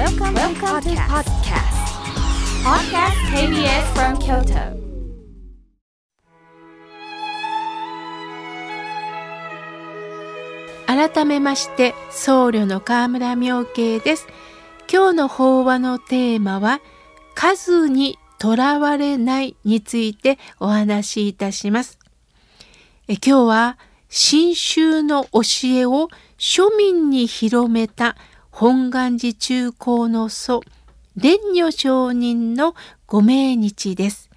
[0.00, 1.76] Welcome, Welcome to podcast.
[2.64, 4.80] Podcast KBS from Kyoto.
[10.86, 14.26] 改めまして僧侶の河村明慶です
[14.90, 16.80] 今日の法話のテーマは
[17.34, 21.98] 数にとらわれないについてお話しいたします
[23.06, 23.78] え今日は
[24.08, 26.08] 新宗の教えを
[26.38, 28.16] 庶民に広めた
[28.50, 30.62] 本願寺中高の祖
[31.16, 32.74] 蓮如上人の
[33.06, 34.30] ご命日です。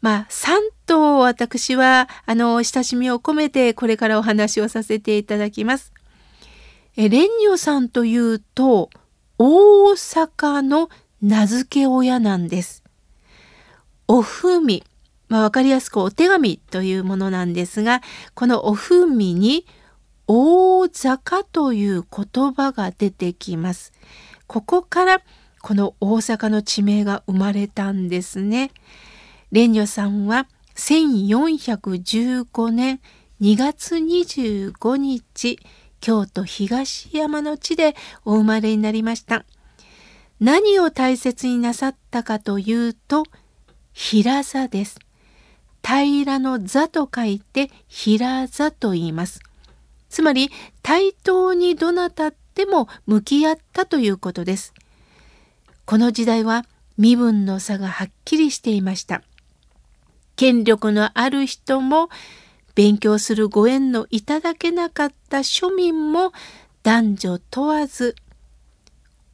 [0.00, 0.56] まあ、3
[0.86, 5.92] 頭私は、あの、親しみを込めてこれからお話をさせていただきます。
[6.96, 8.90] え、蓮如さんというと、
[9.38, 10.90] 大阪の
[11.22, 12.82] 名付け親なんです。
[14.08, 14.84] おふみ、
[15.28, 18.00] まあ、わかりやすくお手紙というものなんですが、
[18.34, 19.66] このおふみに
[20.32, 23.92] 大坂という言葉が出てきます。
[24.46, 25.22] ここから
[25.60, 28.70] この大阪の地名が生まれたんですね。
[29.50, 33.00] 蓮如さんは1415年
[33.40, 35.58] 2月25日
[36.00, 39.44] 京都東山の地でお生まれになりました。
[40.38, 43.24] 何を大切になさったかというと
[43.92, 45.00] 平座です。
[45.82, 49.40] 平らの座と書いて平座と言います。
[50.10, 50.50] つまり
[50.82, 54.74] 対等にどなたっても向き合ったということです。
[55.86, 56.66] この時代は
[56.98, 59.22] 身分の差がはっきりしていました。
[60.36, 62.10] 権力のある人も
[62.74, 66.32] 勉強するご縁のいただけなかった庶民も
[66.82, 68.16] 男女問わず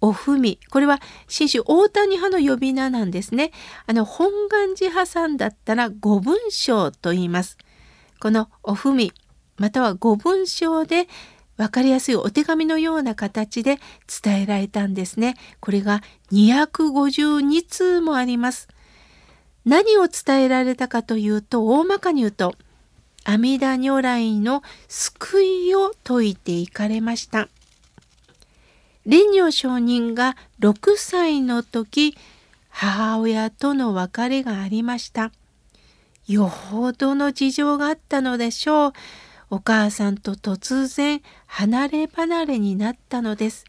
[0.00, 3.52] おふみこれは新種大谷派の呼び名なんですね
[3.86, 7.56] あの本願寺派さんだったら五文章と言います
[8.18, 9.12] このおふみ
[9.60, 11.06] または五文章で
[11.58, 13.78] 分かりやすいお手紙のような形で
[14.22, 15.36] 伝えられたんですね。
[15.60, 16.00] これが
[16.32, 18.68] 252通もあります。
[19.66, 22.54] 何を伝えられたかというと大まかに言うと
[23.24, 27.50] 阿弥陀如来の救いを説いていかれました。
[29.04, 32.16] 蓮如上人が6歳の時
[32.70, 35.32] 母親との別れがありました。
[36.26, 38.92] よほどの事情があったのでしょう。
[39.50, 43.64] お母さんと突然離れ離れになったのです。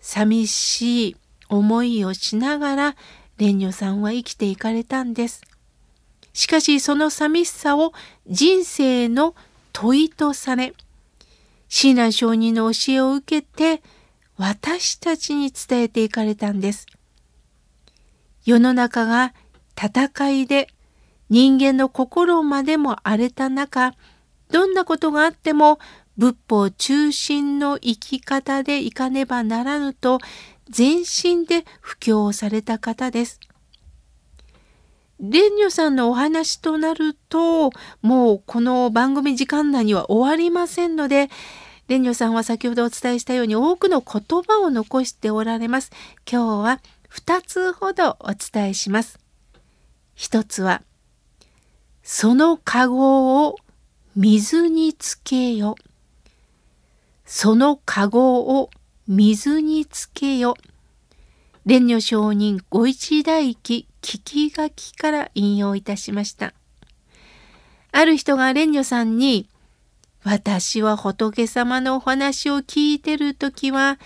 [0.00, 1.16] 寂しい
[1.48, 2.96] 思いをしながら
[3.38, 5.42] 蓮如さんは生きていかれたんです。
[6.34, 7.94] しかしその寂しさを
[8.26, 9.34] 人生の
[9.72, 10.74] 問いとされ、
[11.68, 13.82] 親鸞上人の教えを受けて
[14.36, 16.86] 私たちに伝えていかれたんです。
[18.44, 19.32] 世の中が
[19.76, 20.68] 戦いで
[21.30, 23.94] 人間の心までも荒れた中、
[24.50, 25.78] どんなことがあっても
[26.16, 30.18] 仏法中心の生き方でいかねばならぬと
[30.68, 33.40] 全身で布教された方です。
[35.18, 37.70] 蓮如さんのお話となると
[38.02, 41.30] もうこの番組時間内には終わりませんので
[41.88, 45.90] 蓮如さんは先ほどお伝えしたように多くの言葉を残しておられます。
[46.30, 46.80] 今日は
[47.10, 49.18] 2つほどお伝えします。
[50.14, 50.82] 一つは
[52.02, 53.56] その籠を
[54.18, 55.76] 水につけよ。
[57.26, 58.70] その籠を
[59.06, 60.56] 水につけよ。
[61.66, 66.54] 蓮如上人ご一代記聞き書きから引用いたしました。
[67.92, 69.50] ある人が蓮如さんに、
[70.24, 73.98] 私は仏様のお話を聞いてるときは、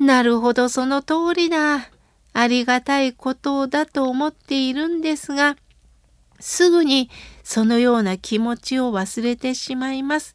[0.00, 1.90] なるほどその通りだ。
[2.32, 5.56] ありがたいことだと思っているんですが、
[6.44, 7.08] すぐに
[7.42, 10.34] そのような気持ちを忘れてしまいます。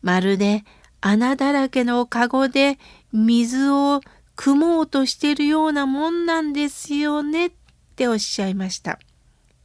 [0.00, 0.64] まるで
[1.00, 2.78] 穴だらけのカゴで
[3.12, 4.00] 水を
[4.36, 7.52] 汲もうとしているようなもんなんですよねっ
[7.96, 9.00] ておっしゃいました。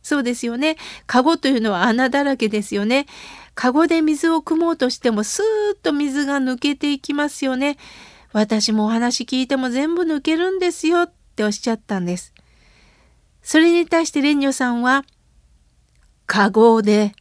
[0.02, 0.76] そうですよね。
[1.06, 3.06] カゴというのは穴だらけですよね。
[3.54, 7.78] カゴで水を汲もうとしてもスーッと水が抜けていきますよね。
[8.32, 12.34] 私もお話聞いても全部抜けるんですよっておっしゃったんです。
[13.44, 15.06] それに対して蓮如さんは
[16.26, 17.14] かごで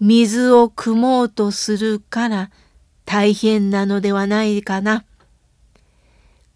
[0.00, 2.50] 水を汲もうとするから
[3.04, 5.04] 大変なのではないかな。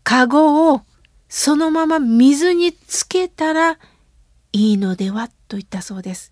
[0.02, 0.82] かごを
[1.28, 3.78] そのまま水につけたら
[4.52, 6.30] いいのではと言ったそうです。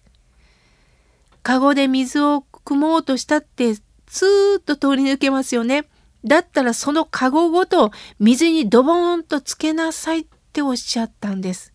[1.42, 5.86] かごで水を汲もうとしたってスーッと通り抜けますよね。
[6.24, 11.72] だったらそのかごごと水にドボーンとつけなさいっておっしゃったんです。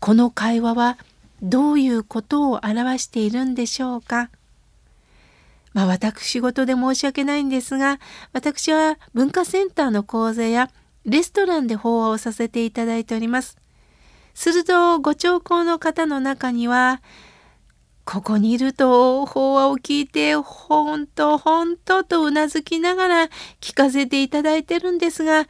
[0.00, 0.98] この会話は
[1.42, 4.30] どういうことを表しているんでしょうか？
[5.72, 7.98] まあ私事で申し訳ないんですが、
[8.32, 10.70] 私は文化センターの講座や
[11.04, 13.58] レストランで法話をさせていただいております。
[14.34, 17.02] すると、ご聴講の方の中には、
[18.04, 23.28] ここにいると法話を聞いて、ほんと、ほんととうなずきながら
[23.60, 25.46] 聞かせていただいてるんですが、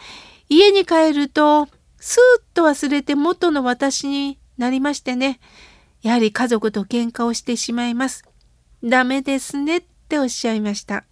[0.48, 1.66] 家に帰ると、
[1.98, 5.40] スーッと忘れて元の私になりましてね、
[6.04, 8.24] やはり家族と喧嘩をしてしまいます。
[8.84, 11.04] ダメですねっておっしゃいました。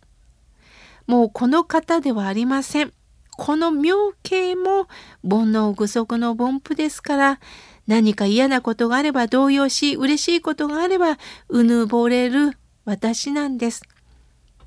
[1.07, 2.93] もうこの方ではありません。
[3.39, 4.89] この妙形も
[5.27, 7.41] 煩悩具足の凡夫ですから、
[7.87, 11.17] 何か嫌なことがあれば動揺し、嬉しいことがあれば
[11.49, 13.83] うぬぼれる私なんです。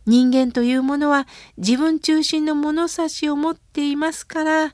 [0.08, 1.28] 人間というものは
[1.58, 4.74] 自分中心の物差しを持っていますから、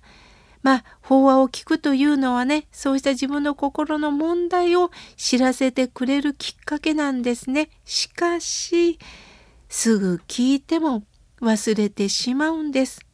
[0.63, 7.69] まあ、法話を聞くというのはね、そうした自分の心の問題を知らせてくれるきっかけなんですね。
[7.85, 8.99] しかし、
[9.69, 11.03] すぐ聞いても
[11.41, 13.05] 忘れてしまうんです。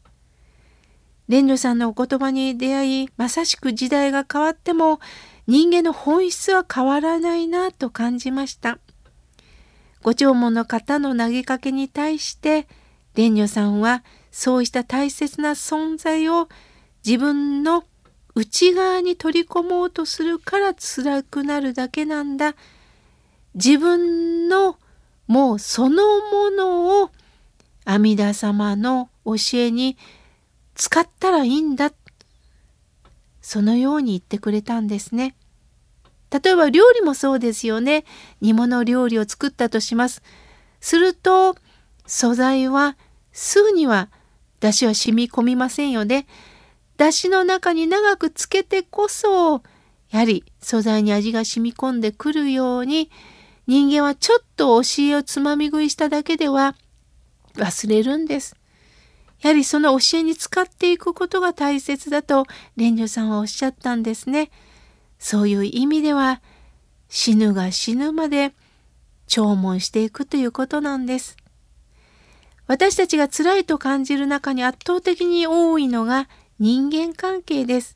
[1.30, 5.00] 蓮女さんのお言葉に出会い、まさしく時代が変わっても
[5.46, 8.80] 人間の本質は変わらないなと感じました。
[10.02, 12.68] ご弔問の方の投げかけに対して、
[13.16, 16.50] 蓮女さんはそうした大切な存在を
[17.08, 17.86] 自分の
[18.36, 22.54] 内側に取り込もうとするから辛くなるだけなんだ。
[23.56, 24.78] 自分の
[25.26, 27.12] もうそのものを
[27.86, 29.98] 阿弥陀様の教えに
[30.76, 31.94] 使ったらいいんだ。
[33.42, 35.38] そのように言ってくれたんですね。
[36.30, 38.04] 例えば料理もそうですよね。
[38.42, 40.24] 煮物料理を作ったとします。
[40.82, 41.56] すると
[42.06, 42.98] 素材は
[43.32, 44.10] すぐには
[44.60, 46.28] 出汁は染み込みませんよね。
[46.98, 49.62] 出汁の中に長くつけてこそ
[50.10, 53.12] やはり素材に味が染み込んでくるように
[53.68, 56.76] 人間はちょっと教えをつまみ食いしただけでは
[57.56, 58.56] 忘れるんです。
[59.42, 62.46] やはりその教えに使っていくことが大切だと
[62.76, 64.50] 蓮女さんはおっしゃったんですね。
[65.20, 66.42] そういう意味では
[67.10, 68.54] 死ぬが死ぬまで
[69.28, 71.38] 弔問していくということなんです。
[72.68, 76.28] 私たちが辛いと感じる中に圧倒的に多いのが
[76.60, 77.96] 人間関係です。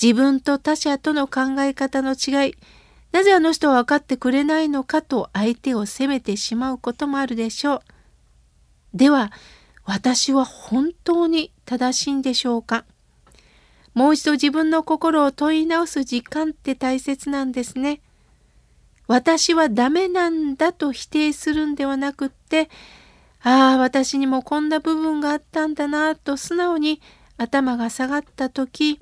[0.00, 2.54] 自分と他者との考え方の違い、
[3.12, 7.80] なぜあの人は分かってくれないのかと相手を責めてしまうこともあるでしょう。
[8.92, 9.32] では、
[9.84, 12.84] 私は本当に正しいんでしょうか？
[13.94, 18.02] もう一度自分の心を問い直す時間って大切なんですね。
[19.06, 22.68] 私はダメなんだと否定するんではなくって、
[23.42, 27.00] ああ、私にもこんな部分があったんだなと素直に
[27.38, 29.00] 頭が下がった時、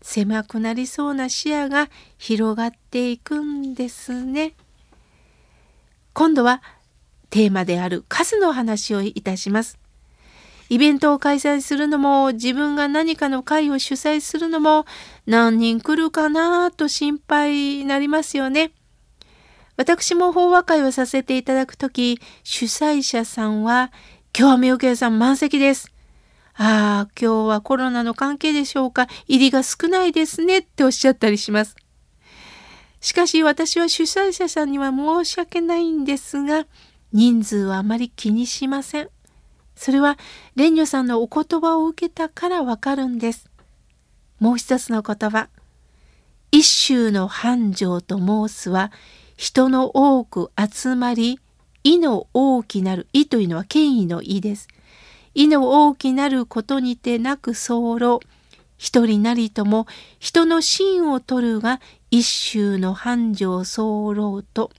[0.00, 4.54] 狭くなりそうな視野が広がっていくんですね。
[6.12, 6.62] 今度は
[7.30, 9.78] テーマである数の話をいたします。
[10.70, 14.84] イベントを開催するのも自分が何かの会を主催するのも
[15.26, 18.72] 何人来るかなと心配になりますよね。
[19.76, 23.92] 私も法話会をさせていただくとき、主催者さんは、
[24.36, 25.92] 今日は妙慶さん満席です。
[26.60, 29.06] ああ、今日はコロナの関係でしょうか？
[29.28, 31.76] 入りが少ないですねっておっしゃったりします。
[33.00, 36.66] しかし私は主催者さんには申し訳ないんですが、
[37.12, 39.08] 人数はあまり気にしません。
[39.76, 40.18] それは
[40.56, 43.48] 蓮女さんのお言葉を受けたからわかるんです。
[44.40, 45.48] もう一つの言葉。
[46.50, 48.90] 一宗の繁盛と申すは
[49.36, 51.38] 人の多く集まり、
[51.84, 54.66] 意の大きなる、意というのは権威の意です。
[55.34, 58.20] 意の大きなることにてなく候。
[58.76, 59.86] 一人なりとも
[60.20, 61.80] 人の心を取るが
[62.12, 64.70] 一宗の繁盛候と。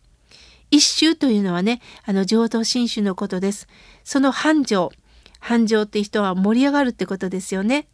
[0.71, 3.67] 一宗というのはね、あの浄土真宗のことです。
[4.03, 4.91] その繁盛。
[5.39, 7.87] 繁盛って人は盛り上がるってことですよね。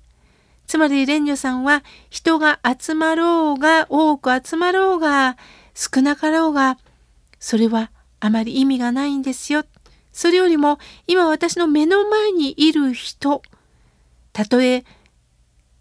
[0.67, 5.37] つまり蓮女さんは人が集まろうが多く集まろうが
[5.75, 6.77] 少なかろうが
[7.39, 9.63] それはあまり意味がないんですよ。
[10.15, 13.41] それよりも今私の目の前にいる人
[14.31, 14.85] たとえ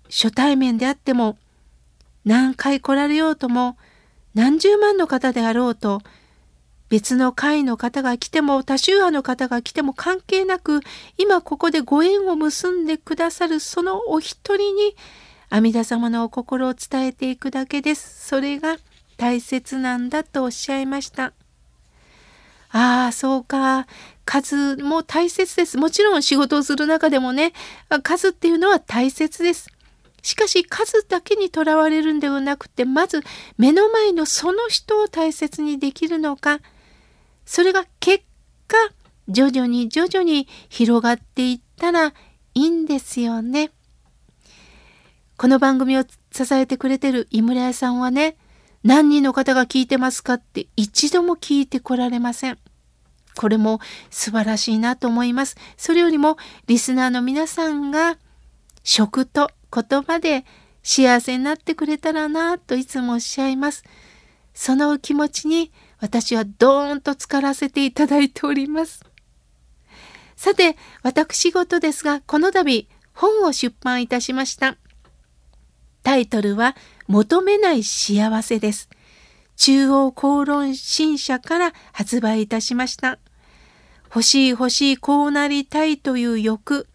[0.07, 1.39] 初対面であっても
[2.25, 3.77] 何回来られようとも
[4.35, 6.03] 何十万の方であろうと
[6.89, 10.81] 別の会の方が来ても多宗派の方が来ても関係なく
[11.17, 14.97] 今ここでご縁を結んでくださるそのお一人に
[15.49, 18.27] 阿弥陀様のお心を伝えていくだけです。
[18.27, 18.79] それが
[19.17, 21.33] 大切なんだとおっしゃいました。
[22.77, 23.87] ああ、そうか。
[24.25, 25.77] 数も大切です。
[25.77, 27.53] もちろん仕事をする中でもね、
[28.03, 29.69] 数っていうのは大切です。
[30.23, 33.23] しかし数だけにとらわれるんではなくて、まず
[33.59, 36.61] 目の前のその人を大切にできるのか、
[37.45, 38.25] それが結
[38.67, 38.77] 果、
[39.29, 42.15] 徐々に徐々に広がっていったらい
[42.55, 43.71] いんですよね。
[45.37, 48.37] この番組を支えてくれてる井村屋さんはね、
[48.83, 52.59] 何人の方が聞いてますかって一度も聞いてこられません。
[53.37, 55.57] これも素晴らしいなと思います。
[55.77, 56.37] それよりも
[56.67, 58.19] リスナーの皆さんが
[58.83, 60.45] 食と言葉で
[60.83, 63.85] 幸せになってくれたらなといつもおっしゃいます。
[64.55, 69.05] その気持ちに私はドーンと浸からせていただいております。
[70.37, 74.77] さて、私事ですが、この度本を出版いたしました。
[76.03, 76.77] タイトルは
[77.07, 78.91] 求めない幸せです。
[79.57, 83.19] 中央公論新社から発売いたしました。
[84.15, 86.87] 欲しい欲しいこうなりたいという欲、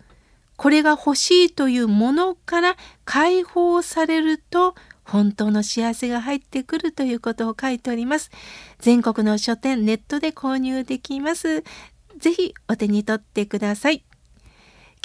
[0.55, 4.73] これが欲しいというものから解放されると
[5.03, 8.31] 本当の幸せが入ってくるということを書いております。
[8.79, 11.65] 全国の書店、ネットで購入できます。
[12.17, 14.05] ぜひお手に取ってください。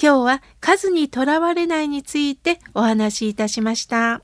[0.01, 4.21] 今日は数にとらわれないについてお話しいたしました。